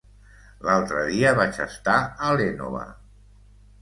L'altre 0.67 1.03
dia 1.11 1.33
vaig 1.41 1.61
estar 1.67 1.99
a 2.29 2.33
l'Énova. 2.41 2.85